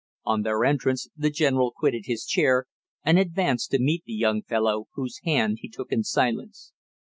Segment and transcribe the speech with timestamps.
[0.25, 2.65] On their entrance the general quitted his chair
[3.05, 6.71] and advanced to meet the young fellow, whose hand he took in silence.